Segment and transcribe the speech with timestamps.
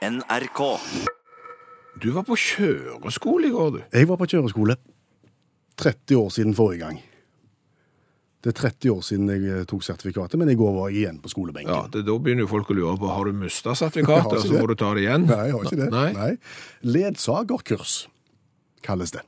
[0.00, 0.60] NRK.
[2.00, 3.80] Du var på kjøreskole i går, du.
[3.92, 4.78] Jeg var på kjøreskole
[5.80, 7.00] 30 år siden forrige gang.
[8.40, 11.18] Det er 30 år siden jeg eh, tok sertifikatet, men i går var jeg igjen
[11.20, 11.72] på skolebenken.
[11.74, 14.54] Ja, det, Da begynner jo folk å lure på har du mista sertifikatet, og så
[14.56, 15.26] må du ta det igjen.
[15.28, 15.88] Nei, jeg har ikke det.
[15.92, 16.06] Nei.
[16.16, 16.30] Nei.
[16.96, 17.96] Ledsagerkurs
[18.86, 19.26] kalles det.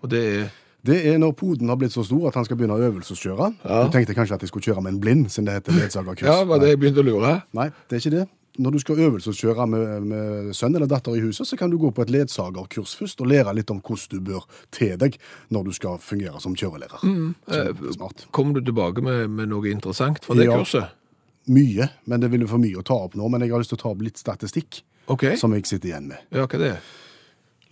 [0.00, 0.52] Og det er
[0.84, 3.46] Det er når poden har blitt så stor at han skal begynne å øvelseskjøre.
[3.64, 3.84] Ja.
[3.84, 6.28] Du tenkte kanskje at jeg skulle kjøre med en blind, siden det heter ledsagerkurs.
[6.28, 7.30] Ja, var det jeg begynte å lure?
[7.56, 8.26] Nei, det er ikke det.
[8.58, 11.90] Når du skal øvelseskjøre med, med sønn eller datter i huset, så kan du gå
[11.90, 14.44] på et ledsagerkurs først og lære litt om hvordan du bør
[14.74, 15.18] te deg
[15.54, 17.02] når du skal fungere som kjørelærer.
[17.50, 18.28] Kjempesmart.
[18.30, 20.58] Kom du tilbake med, med noe interessant fra det Ja.
[20.60, 20.94] kurset?
[21.50, 23.26] Mye, men det ville for mye å ta opp nå.
[23.28, 24.80] Men jeg har lyst til å ta opp litt statistikk
[25.12, 25.36] okay.
[25.36, 26.22] som jeg sitter igjen med.
[26.30, 26.92] Ja, hva det er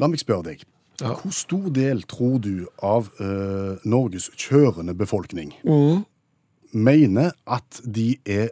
[0.01, 0.65] La meg spørre deg.
[1.01, 1.15] Ja.
[1.15, 5.55] Hvor stor del tror du av uh, Norges kjørende befolkning
[6.73, 8.51] mener at de er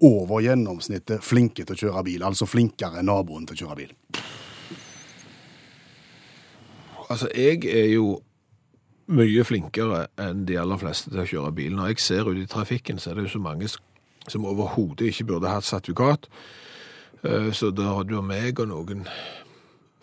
[0.00, 2.22] over gjennomsnittet flinke til å kjøre bil?
[2.24, 3.94] Altså flinkere enn naboen til å kjøre bil?
[7.10, 8.20] Altså, jeg er jo
[9.10, 11.74] mye flinkere enn de aller fleste til å kjøre bil.
[11.74, 13.68] Når jeg ser ut i trafikken, så er det jo så mange
[14.30, 16.28] som overhodet ikke burde hatt sertifikat.
[17.24, 19.06] Eh, Så da har du meg og noen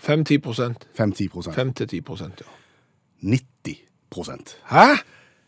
[0.03, 0.87] 5-10 prosent.
[0.97, 2.51] 5-10 5-10 prosent, ja.
[3.23, 4.97] 90% Hæ?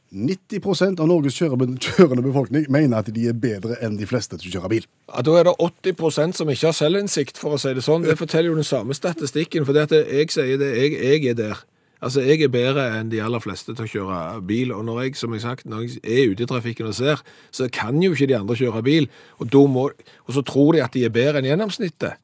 [0.09, 4.53] 90 av Norges kjørende befolkning mener at de er bedre enn de fleste til å
[4.57, 4.85] kjøre bil.
[5.11, 8.07] Ja, Da er det 80% som ikke har selvinnsikt, for å si det sånn.
[8.07, 11.37] Det forteller jo den samme statistikken, for det at jeg sier det, jeg, jeg er
[11.37, 11.61] der.
[12.01, 15.15] Altså, jeg er bedre enn de aller fleste til å kjøre bil, og når jeg,
[15.19, 17.21] som jeg sagt, når jeg er ute i trafikken og ser,
[17.51, 20.95] så kan jo ikke de andre kjøre bil, og, må, og så tror de at
[20.95, 22.17] de er bedre enn gjennomsnittet.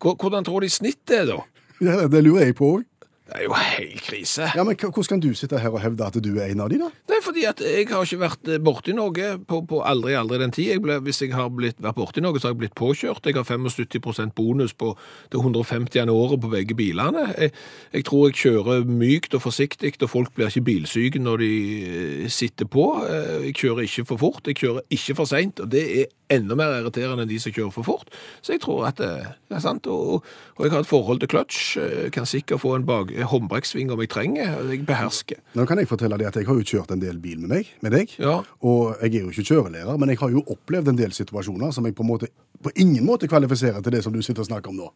[0.00, 1.40] Hvordan tror de snittet er da?
[1.82, 2.86] Ja, det lurer jeg på òg.
[3.26, 4.44] Det er jo helt krise.
[4.54, 6.76] Ja, men hvordan kan du sitte her og hevde at du er en av de,
[6.78, 6.90] da?
[7.10, 10.38] Det er fordi at jeg har ikke vært eh, borti noe på, på aldri, aldri
[10.44, 10.68] den tid.
[10.76, 13.26] Jeg ble, hvis jeg har blitt, vært borti noe, så har jeg blitt påkjørt.
[13.26, 14.92] Jeg har 75% bonus på
[15.32, 16.06] det 150.
[16.14, 17.24] året på begge bilene.
[17.34, 17.50] Jeg,
[17.98, 21.50] jeg tror jeg kjører mykt og forsiktig, og folk blir ikke bilsyke når de
[21.90, 22.86] eh, sitter på.
[23.10, 26.06] Eh, Jeg kjører ikke for fort, jeg kjører ikke for seint, og det er
[26.36, 28.08] enda mer irriterende enn de som kjører for fort.
[28.42, 29.10] Så jeg tror at det,
[29.54, 29.86] er sant.
[29.90, 30.24] Og,
[30.56, 31.76] og jeg har et forhold til clutch.
[31.82, 34.58] eh, Kan sikkert få en bak, håndbrekksving om jeg trenger.
[34.70, 35.40] Jeg behersker.
[35.56, 37.70] Nå kan jeg fortelle deg at jeg har jo kjørt en del bil med meg,
[37.80, 38.12] med deg.
[38.20, 38.40] Ja.
[38.60, 41.88] Og jeg er jo ikke kjørelærer, men jeg har jo opplevd en del situasjoner som
[41.88, 42.30] jeg på måte
[42.62, 44.88] på ingen måte kvalifiserer til det som du sitter og snakker om nå.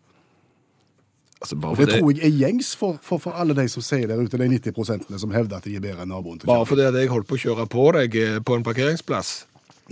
[1.41, 4.10] Altså, bare for det tror jeg er gjengs for, for, for alle de som sier
[4.10, 6.41] der ute, de 90% som hevder at de er bedre enn naboen.
[6.41, 9.31] til Bare fordi jeg holdt på å kjøre på deg eh, på en parkeringsplass,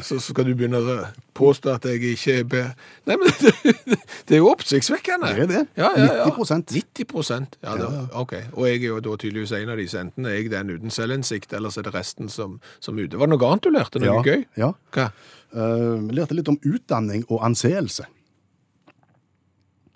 [0.05, 0.97] så skal du begynne å
[1.39, 2.75] påstå at jeg ikke er bedre.
[3.09, 3.99] Nei, men det,
[4.29, 5.31] det er jo oppsiktsvekkende.
[5.35, 5.63] Det er det.
[5.81, 6.27] Ja, ja, ja.
[6.31, 6.75] 90%.
[6.75, 8.35] 90% Ja, det, ok.
[8.55, 10.95] Og jeg er jo da tydeligvis en av de, så enten er jeg den uten
[10.95, 13.19] selvinnsikt, eller så er det resten som, som ute.
[13.19, 14.03] Var det noe annet du lærte?
[14.03, 14.45] Noe Ja, gøy?
[14.61, 14.71] ja.
[14.95, 15.09] Hva?
[15.49, 18.05] Uh, lærte litt om utdanning og anseelse.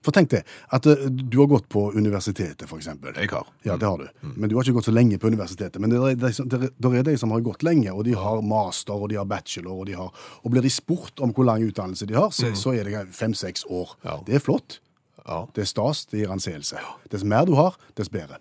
[0.03, 3.15] For tenk deg at eh, du har gått på universitetet, eksempel.
[3.15, 3.47] Jeg har.
[3.65, 4.09] Ja, det har du.
[4.35, 5.79] Men du har ikke gått så lenge på universitetet.
[5.81, 8.43] Men det er de, som- det er- de som har gått lenge, og de har
[8.43, 10.11] master, og de har bachelor, og de har
[10.45, 13.65] Og blir de spurt om hvor lang utdannelse de har, så, så er det fem-seks
[13.71, 13.95] år.
[14.05, 14.19] Ja.
[14.27, 14.81] Det er flott.
[15.27, 15.47] Ja.
[15.55, 16.77] Det er stas, det gir anseelse.
[17.11, 18.39] Dess mer du har, dess bedre.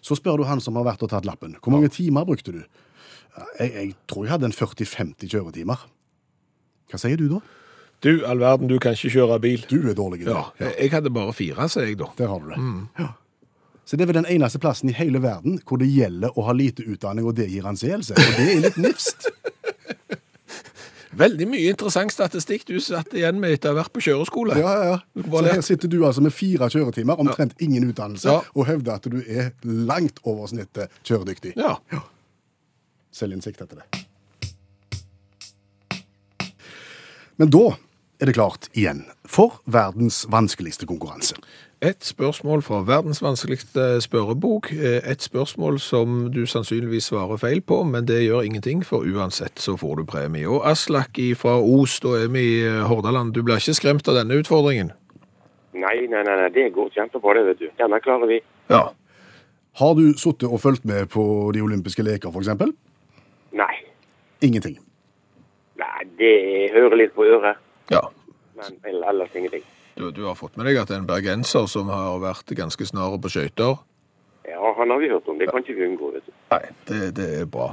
[0.00, 1.56] Så spør du han som har vært og tatt lappen.
[1.60, 2.62] Hvor mange timer brukte du?
[3.60, 5.76] Jeg, jeg tror jeg hadde en 40-50 kjøretimer.
[6.88, 7.40] Hva sier du da?
[8.04, 9.64] Du, all verden, du kan ikke kjøre bil.
[9.70, 10.34] Du er dårlig i det.
[10.34, 12.06] Ja, jeg, jeg hadde bare fire, sier jeg da.
[12.18, 12.58] Der har du det.
[13.00, 13.08] Ja.
[13.88, 16.52] Så det er vel den eneste plassen i hele verden hvor det gjelder å ha
[16.54, 18.12] lite utdanning, og det gir anseelse.
[18.14, 19.26] Og det er litt nifst.
[21.18, 24.54] Veldig mye interessant statistikk du satt igjen med etter å ha vært på kjøreskole.
[24.60, 25.24] Ja, ja, ja.
[25.32, 28.42] Så her sitter du altså med fire kjøretimer, omtrent ingen utdannelse, Ja.
[28.54, 31.56] og hevder at du er langt over snittet kjøredyktig.
[31.58, 31.78] Ja.
[33.10, 34.04] Selvinnsikt heter det.
[37.38, 37.64] Men da
[38.20, 41.36] er det klart igjen for verdens vanskeligste konkurranse.
[41.78, 44.72] Et spørsmål fra verdens vanskeligste spørrebok.
[44.72, 49.58] Eh, Et spørsmål som du sannsynligvis svarer feil på, men det gjør ingenting, for uansett
[49.58, 50.48] så får du premie.
[50.48, 53.32] Og Aslak fra Os, da er vi i eh, Hordaland.
[53.34, 54.90] Du blir ikke skremt av denne utfordringen?
[55.72, 57.68] Nei, nei, nei, nei, det går kjempebra, det, vet du.
[57.78, 58.40] Denne klarer vi.
[58.68, 58.88] Ja.
[59.78, 62.74] Har du sittet og fulgt med på de olympiske leker, for eksempel?
[63.54, 63.74] Nei.
[64.42, 64.80] Ingenting.
[65.78, 66.34] Nei, det
[66.74, 68.04] hører litt på øret, ja.
[68.58, 69.66] men ellers ingenting.
[69.98, 72.86] Du, du har fått med deg at det er en bergenser som har vært ganske
[72.86, 73.80] snar på skøyter?
[74.48, 75.38] Ja, han har vi hørt om.
[75.40, 76.34] Det kan ikke vi unngå, vet du.
[76.52, 77.72] Nei, det, det er bra.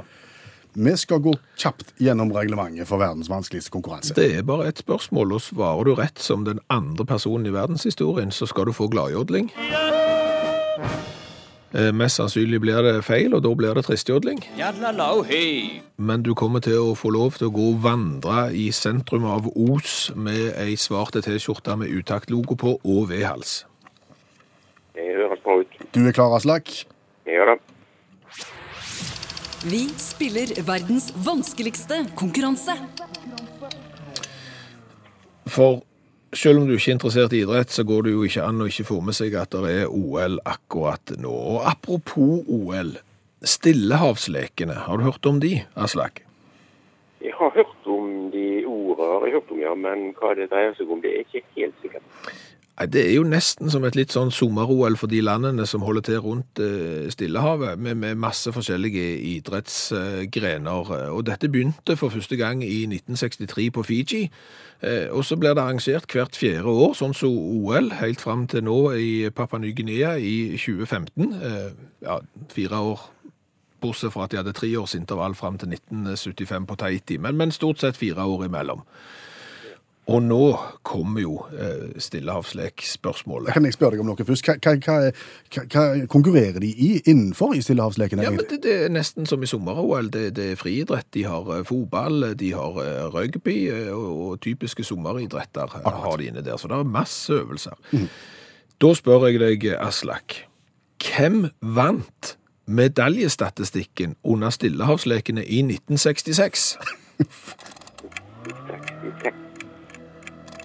[0.76, 4.12] Vi skal gå kjapt gjennom reglementet for verdens vanskeligste konkurranse.
[4.18, 8.34] Det er bare et spørsmål, og svarer du rett som den andre personen i verdenshistorien,
[8.34, 9.48] så skal du få gladjodling.
[9.56, 9.95] Eh,
[11.92, 14.38] Mest sannsynlig blir det feil, og da blir det tristjodling.
[15.96, 19.50] Men du kommer til å få lov til å gå og vandre i sentrum av
[19.52, 23.66] Os med ei svarte T-skjorte med utaktlogo på og V-hals.
[24.96, 25.80] Det høres bra ut.
[25.92, 26.72] Du er klar, Aslak?
[27.28, 27.58] Jeg gjør det.
[29.66, 32.76] Vi spiller verdens vanskeligste konkurranse.
[35.50, 35.82] For
[36.36, 38.68] selv om du ikke er interessert i idrett, så går det jo ikke an å
[38.70, 41.32] ikke få med seg at det er OL akkurat nå.
[41.32, 42.96] Og apropos OL,
[43.46, 46.22] Stillehavslekene, har du hørt om de, Aslak?
[47.24, 51.42] Jeg har hørt om de ordene, men hva det dreier seg om, det er ikke
[51.56, 52.04] helt sikkert.
[52.76, 56.04] Nei, Det er jo nesten som et litt sånn sommer-OL for de landene som holder
[56.04, 60.92] til rundt eh, Stillehavet, med, med masse forskjellige idrettsgrener.
[61.14, 64.22] Og dette begynte for første gang i 1963 på Fiji.
[64.82, 68.64] Eh, Og så blir det arrangert hvert fjerde år, sånn som OL, helt fram til
[68.68, 71.32] nå i Papua Ny-Guinea i 2015.
[71.42, 71.70] Eh,
[72.04, 72.20] Ja,
[72.52, 73.00] fire år
[73.80, 77.52] bortsett fra at de hadde tre års intervall fram til 1975 på Tahiti, men, men
[77.52, 78.82] stort sett fire år imellom.
[80.06, 80.54] Og nå
[80.86, 83.50] kommer jo eh, Stillehavslek-spørsmålet.
[83.56, 84.46] Kan jeg spørre deg om noe først?
[84.46, 85.82] Hva, hva, hva, hva,
[86.12, 88.22] konkurrerer de i innenfor i stillehavsleken?
[88.22, 90.06] Ja, men det, det er nesten som i sommer-OL.
[90.14, 91.08] Det, det er friidrett.
[91.16, 95.98] De har eh, fotball, de har eh, rugby, eh, og, og typiske sommeridretter Akkurat.
[96.04, 96.56] har de inne der.
[96.62, 97.74] Så det er masse øvelser.
[98.78, 100.44] Da spør jeg deg, Aslak,
[101.02, 102.36] hvem vant
[102.66, 106.78] medaljestatistikken under Stillehavslekene i 1966?
[107.18, 109.42] 66.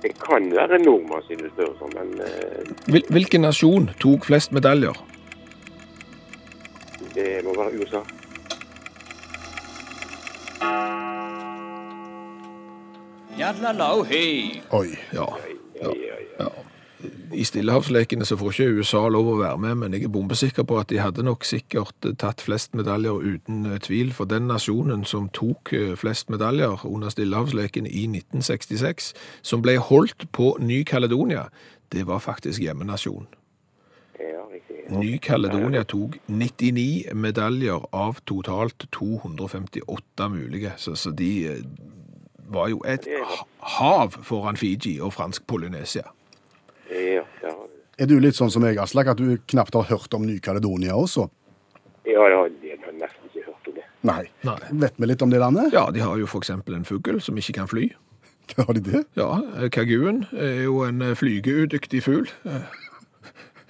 [0.02, 4.54] Det kan være nordmann siden du spør sånn, men uh, Hvil, hvilken nasjon tok flest
[4.56, 4.98] medaljer?
[7.16, 8.02] det må være USA.
[14.72, 14.88] Oi.
[15.14, 15.26] Ja.
[17.34, 20.78] I Stillehavslekene så får ikke USA lov å være med, men jeg er bombesikker på
[20.82, 25.06] at de hadde nok sikkert eh, tatt flest medaljer uten eh, tvil, for den nasjonen
[25.08, 29.12] som tok eh, flest medaljer under Stillehavslekene i 1966,
[29.48, 31.48] som ble holdt på Ny-Caledonia,
[31.96, 33.30] det var faktisk hjemmenasjon.
[34.92, 41.32] Ny-Caledonia tok 99 medaljer av totalt 258 mulige, så, så de
[42.52, 43.08] var jo et
[43.80, 46.12] hav foran Fiji og fransk Polynesia.
[46.92, 47.54] Ja, ja.
[48.02, 51.28] Er du litt sånn som jeg, Aslak, at du knapt har hørt om Ny-Kaledonia også?
[52.08, 53.86] Ja, ja, jeg har nesten ikke hørt om det.
[54.08, 54.24] Nei.
[54.48, 54.58] Nei.
[54.84, 55.70] Vet vi litt om det landet?
[55.76, 57.92] Ja, de har jo eksempel en fugl som ikke kan fly.
[58.58, 59.04] Har de det?
[59.16, 59.30] Ja,
[59.72, 62.26] kaguen er jo en eh, flygeudyktig fugl.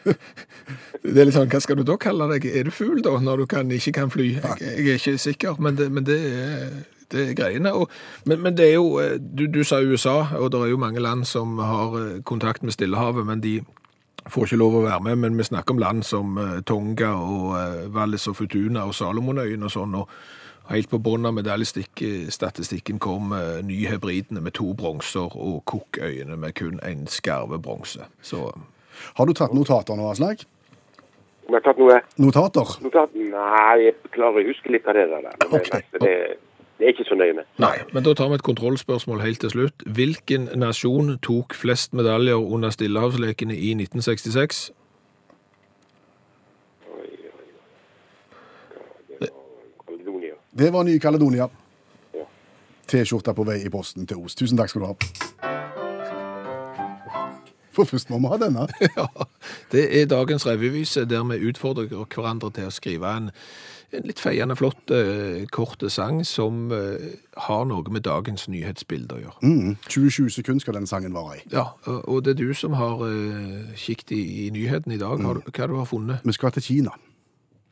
[0.05, 2.47] Det er litt sånn, hva skal du da kalle deg?
[2.49, 4.31] Er du fugl da, når du kan, ikke kan fly?
[4.39, 6.71] Jeg, jeg er ikke sikker, men det, men det er...
[7.11, 7.89] Det er greiene, og,
[8.25, 10.99] men, men det er jo, eh, du, du sa USA, og det er jo mange
[11.03, 13.59] land som har eh, kontakt med Stillehavet, men de
[14.31, 17.89] får ikke lov å være med, men vi snakker om land som eh, Tonga og
[17.91, 23.33] Valles og Futuna og Salomonøyen og sånn, og helt på bunnen av medaljestatistikken kom
[23.67, 28.07] Nyhebridene med to bronser og Cookøyene med kun en skarve bronse.
[28.23, 28.45] Så
[29.17, 30.45] Har du tatt notater nå, Aslak?
[31.49, 32.69] Om jeg har tatt noe Notater?
[32.85, 33.27] Notater?
[33.33, 35.27] Nei, jeg klarer å huske litt av det der.
[35.41, 35.83] Men okay.
[35.99, 36.13] det,
[36.81, 37.49] det, det er ikke så nøye med.
[37.61, 39.83] Nei, men da tar vi et kontrollspørsmål helt til slutt.
[39.85, 44.71] Hvilken nasjon tok flest medaljer under Stillehavslekene i 1966?
[49.85, 50.33] Caledonia.
[50.57, 51.49] Det var Ny-Caledonia.
[52.13, 52.25] Ja.
[52.87, 54.35] T-skjorta på vei i posten til Os.
[54.35, 55.30] Tusen takk skal du ha.
[57.71, 58.67] For først må vi ha denne.
[58.97, 59.05] Ja,
[59.71, 63.29] det er dagens revyvise der vi utfordrer hverandre til å skrive en,
[63.95, 66.95] en litt feiende flott uh, kort sang som uh,
[67.47, 69.39] har noe med dagens nyhetsbilde å gjøre.
[69.47, 69.77] Mm.
[69.87, 71.45] 20-20 sekunder skal den sangen vare i.
[71.55, 75.23] Ja, og det er du som har uh, kikket i, i nyheten i dag.
[75.23, 76.23] Har, du- hva du har funnet?
[76.27, 76.95] Vi skal til Kina.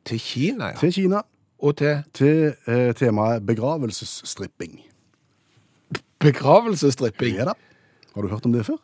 [0.07, 0.79] Til Kina, ja.
[0.79, 1.25] Til Kina,
[1.59, 4.77] Og til til eh, temaet begravelsesstripping.
[6.23, 7.35] begravelsesstripping.
[7.35, 7.53] Ja da.
[8.15, 8.79] Har du hørt om det før?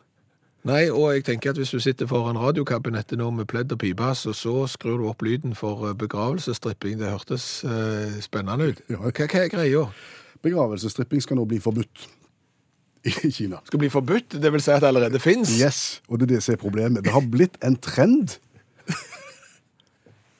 [0.66, 4.08] Nei, og jeg tenker at hvis du sitter foran radiokabinettet nå med pledd og pipe,
[4.18, 6.96] så, så skrur du opp lyden for eh, begravelsesstripping.
[6.98, 8.80] Det hørtes eh, spennende ut.
[8.90, 8.98] Ja.
[9.04, 9.84] Hva, hva er greia?
[10.42, 12.08] Begravelsesstripping skal nå bli forbudt
[13.06, 13.60] i Kina.
[13.68, 14.40] Skal bli forbudt?
[14.42, 15.54] Det vil si at det allerede fins?
[15.60, 17.06] Yes, og det er det som er problemet.
[17.06, 18.34] Det har blitt en trend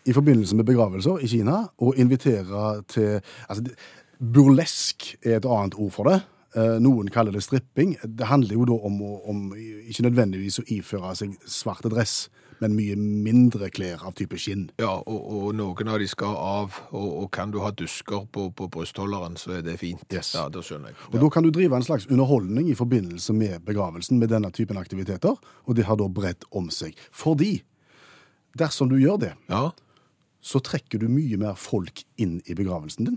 [0.06, 3.76] i forbindelse med begravelser i Kina å invitere til altså,
[4.18, 6.20] Burlesk er et annet ord for det.
[6.56, 7.96] Eh, Noen kaller det stripping.
[8.02, 12.30] Det handler jo da om, om ikke nødvendigvis å iføre seg svarte dress,
[12.62, 14.70] men mye mindre klær av type skinn.
[14.80, 18.46] Ja, og, og noen av de skal av, og, og kan du ha dusker på,
[18.56, 20.06] på brystholderen, så er det fint.
[20.08, 20.32] Yes.
[20.38, 21.00] Ja, det skjønner jeg.
[21.12, 24.80] Og Da kan du drive en slags underholdning i forbindelse med begravelsen med denne typen
[24.80, 26.96] aktiviteter, og det har da bredt om seg.
[27.12, 27.58] Fordi
[28.56, 29.66] dersom du gjør det, Ja,
[30.46, 33.16] så trekker du mye mer folk inn i begravelsen din.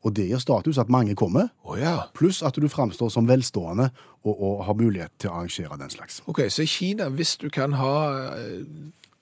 [0.00, 2.06] Og det gir status at mange kommer, oh, ja.
[2.16, 3.90] pluss at du framstår som velstående
[4.24, 6.22] og, og har mulighet til å arrangere den slags.
[6.30, 7.92] Ok, så i Kina, hvis du kan ha
[8.38, 8.62] eh,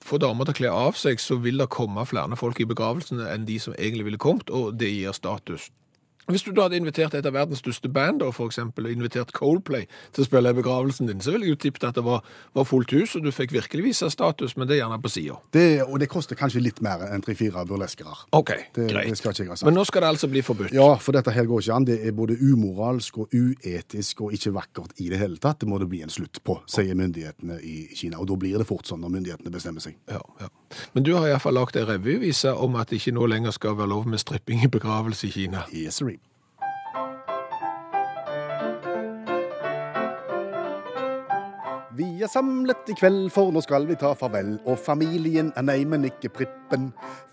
[0.05, 3.27] få damer til å kle av seg, så vil det komme flere folk i begravelsene
[3.33, 5.67] enn de som egentlig ville kommet, og det gir status.
[6.29, 9.31] Hvis du da hadde invitert et av verdens største band, da, for eksempel, og invitert
[9.33, 12.21] Coldplay til å spille i begravelsen din, så ville jeg jo tippet at det var,
[12.53, 15.39] var fullt hus, og du fikk virkelig vise status, men det er gjerne på sida.
[15.87, 18.13] Og det koster kanskje litt mer enn tre-fire burleskere.
[18.37, 19.09] OK, Det, greit.
[19.09, 19.65] det skal ikke jeg.
[19.65, 20.73] Men nå skal det altså bli forbudt.
[20.75, 21.89] Ja, for dette her går ikke an.
[21.89, 25.59] Det er både umoralsk og uetisk og ikke vakkert i det hele tatt.
[25.63, 28.19] Det må det bli en slutt på, sier myndighetene i Kina.
[28.21, 29.97] Og da blir det fort sånn når myndighetene bestemmer seg.
[30.11, 30.49] Ja, ja.
[30.93, 33.93] Men du har iallfall lagd ei revyvise om at det ikke nå lenger skal være
[33.93, 35.65] lov med stripping i begravelse i Kina.
[35.73, 36.17] Yes, sir.
[41.99, 44.53] Vi er samlet i kveld, for nå skal vi ta farvel.
[44.63, 46.85] Og familien er nei, men ikke prippen.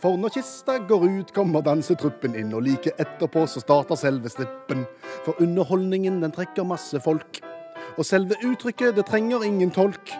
[0.03, 2.51] For når kista går ut, kommer dansetruppen inn.
[2.57, 4.83] Og like etterpå så starter selve strippen.
[5.23, 7.39] For underholdningen, den trekker masse folk.
[7.95, 10.17] Og selve uttrykket, det trenger ingen tolk.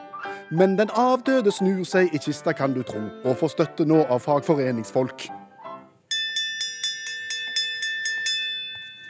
[0.51, 4.23] Men den avdøde snur seg i kista, kan du tro, og får støtte nå av
[4.23, 5.27] fagforeningsfolk.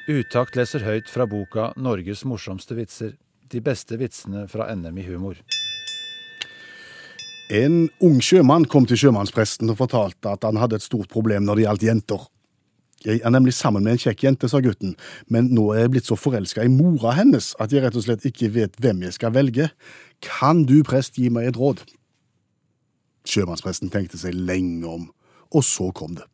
[0.07, 3.17] Utakt leser høyt fra boka 'Norges morsomste vitser'.
[3.51, 5.37] De beste vitsene fra NM i humor.
[7.51, 11.55] En ung sjømann kom til sjømannspresten og fortalte at han hadde et stort problem når
[11.55, 12.25] det gjaldt jenter.
[13.05, 14.95] Jeg er nemlig sammen med en kjekk jente, sa gutten,
[15.29, 18.25] men nå er jeg blitt så forelska i mora hennes at jeg rett og slett
[18.27, 19.69] ikke vet hvem jeg skal velge.
[20.25, 21.85] Kan du, prest, gi meg et råd?
[23.29, 25.07] Sjømannspresten tenkte seg lenge om,
[25.53, 26.25] og så kom det.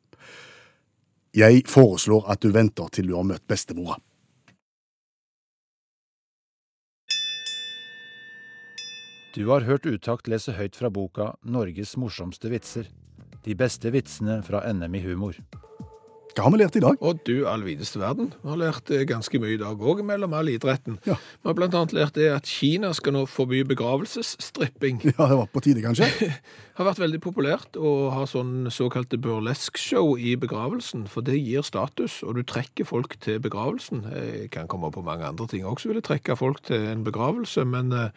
[1.34, 3.96] Jeg foreslår at du venter til du har møtt bestemora.
[9.32, 12.90] Du har hørt Utakt lese høyt fra boka 'Norges morsomste vitser'.
[13.44, 15.40] De beste vitsene fra NM i humor.
[16.32, 16.96] Hva har vi lært i dag?
[17.04, 18.30] Og du all videste verden.
[18.40, 20.96] Vi har lært eh, ganske mye i dag òg, mellom all idretten.
[21.04, 21.18] Ja.
[21.20, 25.02] Vi har annet lært det at Kina skal nå forby begravelsesstripping.
[25.12, 26.08] Ja, det var på tide, kanskje?
[26.78, 32.20] har vært veldig populært å ha sånn såkalte burlesk-show i begravelsen, for det gir status,
[32.24, 34.06] og du trekker folk til begravelsen.
[34.12, 37.92] Jeg kan komme på mange andre ting også, ville trekke folk til en begravelse, men,
[37.92, 38.08] eh,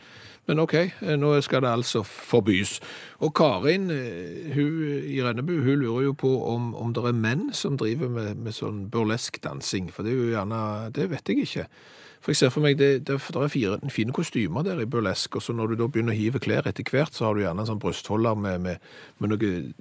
[0.48, 2.80] men OK, eh, nå skal det altså forbys.
[3.20, 3.90] Og Karin
[4.56, 4.72] hun,
[5.04, 8.56] i Rennebu hun lurer jo på om, om det er menn som driver med, med
[8.56, 10.60] sånn burlesk-dansing, for det er jo gjerne,
[10.96, 11.68] det vet jeg ikke.
[12.26, 15.38] For jeg ser for meg, det, det, det er fire, fine kostymer der i burlesk,
[15.38, 17.62] og så når du da begynner å hive klær etter hvert, så har du gjerne
[17.62, 19.74] en sånn brystholder med, med, med noen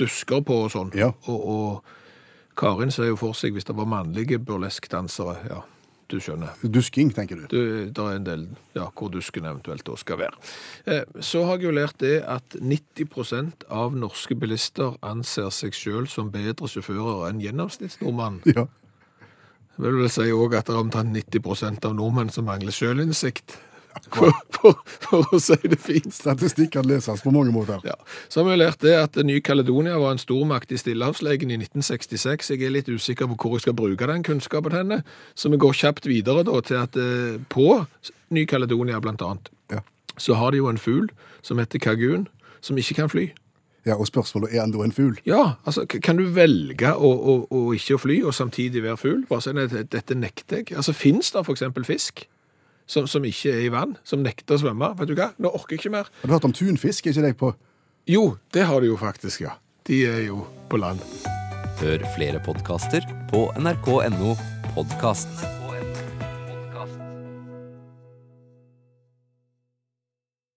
[0.00, 0.94] dusker på og sånn.
[0.96, 1.10] Ja.
[1.28, 5.60] Og, og Karin ser jo for seg, hvis det var mannlige burleskdansere, ja,
[6.08, 6.56] du skjønner.
[6.62, 7.44] Dusking, tenker du.
[7.52, 7.62] Det,
[7.96, 8.44] det er en del
[8.76, 10.40] ja, hvor dusken eventuelt da skal være.
[10.88, 16.10] Eh, så har jeg jo lært det at 90% av norske bilister anser seg selv
[16.12, 18.44] som bedre sjåfører enn gjennomsnittsnordmannen.
[18.56, 18.66] Ja.
[19.78, 23.58] Vil vel si òg at det er omtrent 90% av nordmenn som mangler sjølinnsikt.
[24.14, 26.12] For, for, for å si det fint.
[26.14, 27.80] Statistikk kan leses på mange måter.
[27.86, 27.96] Ja.
[28.30, 32.52] Så har vi lært det at Ny-Caledonia var en stormakt i Stillehavslegen i 1966.
[32.54, 35.02] Jeg er litt usikker på hvor jeg skal bruke den kunnskapen henne.
[35.38, 37.66] Så vi går kjapt videre da til at eh, på
[38.34, 39.82] Ny-Caledonia blant annet, Ja.
[40.20, 41.10] så har de jo en fugl
[41.42, 42.26] som heter kagun,
[42.60, 43.28] som ikke kan fly.
[43.86, 45.16] Ja, Og spørsmålet er han da en fugl?
[45.24, 49.22] Ja, altså, kan du velge å, å, å ikke fly og samtidig være fugl?
[49.30, 50.74] Bare si at dette nekter jeg.
[50.76, 51.62] Altså, Fins det f.eks.
[51.88, 52.26] fisk
[52.88, 54.92] som, som ikke er i vann, som nekter å svømme?
[54.98, 56.12] Vet du hva, nå orker jeg ikke mer.
[56.22, 57.06] Har du hørt om tunfisk?
[57.06, 57.52] Er ikke det på
[58.08, 58.24] Jo,
[58.56, 59.58] det har du jo faktisk, ja.
[59.88, 60.42] De er jo
[60.72, 61.04] på land.
[61.78, 64.34] Hør flere podkaster på nrk.no
[64.74, 65.57] podkast.